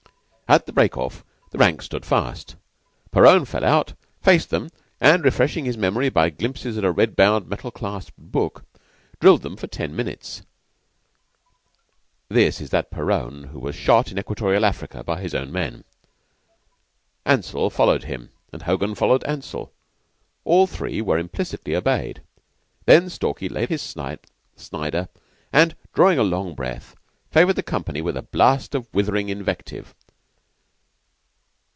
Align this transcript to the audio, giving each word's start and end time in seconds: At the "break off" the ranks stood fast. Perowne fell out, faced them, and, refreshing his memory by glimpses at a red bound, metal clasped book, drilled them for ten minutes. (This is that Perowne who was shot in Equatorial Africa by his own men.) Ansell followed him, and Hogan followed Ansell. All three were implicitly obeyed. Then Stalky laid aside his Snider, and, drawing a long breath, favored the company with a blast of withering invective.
At 0.53 0.65
the 0.65 0.73
"break 0.73 0.97
off" 0.97 1.23
the 1.51 1.57
ranks 1.57 1.85
stood 1.85 2.05
fast. 2.05 2.57
Perowne 3.09 3.45
fell 3.45 3.63
out, 3.63 3.93
faced 4.21 4.49
them, 4.49 4.69
and, 4.99 5.23
refreshing 5.23 5.63
his 5.63 5.77
memory 5.77 6.09
by 6.09 6.29
glimpses 6.29 6.77
at 6.77 6.83
a 6.83 6.91
red 6.91 7.15
bound, 7.15 7.47
metal 7.47 7.71
clasped 7.71 8.17
book, 8.17 8.65
drilled 9.21 9.43
them 9.43 9.55
for 9.55 9.67
ten 9.67 9.95
minutes. 9.95 10.41
(This 12.27 12.59
is 12.59 12.69
that 12.71 12.91
Perowne 12.91 13.45
who 13.53 13.59
was 13.59 13.75
shot 13.77 14.11
in 14.11 14.19
Equatorial 14.19 14.65
Africa 14.65 15.05
by 15.05 15.21
his 15.21 15.33
own 15.33 15.53
men.) 15.53 15.85
Ansell 17.25 17.69
followed 17.69 18.03
him, 18.03 18.31
and 18.51 18.63
Hogan 18.63 18.93
followed 18.93 19.23
Ansell. 19.23 19.71
All 20.43 20.67
three 20.67 20.99
were 21.01 21.17
implicitly 21.17 21.77
obeyed. 21.77 22.21
Then 22.85 23.09
Stalky 23.09 23.47
laid 23.47 23.71
aside 23.71 24.19
his 24.53 24.63
Snider, 24.65 25.07
and, 25.53 25.77
drawing 25.93 26.19
a 26.19 26.23
long 26.23 26.55
breath, 26.55 26.93
favored 27.31 27.55
the 27.55 27.63
company 27.63 28.01
with 28.01 28.17
a 28.17 28.21
blast 28.21 28.75
of 28.75 28.93
withering 28.93 29.29
invective. 29.29 29.95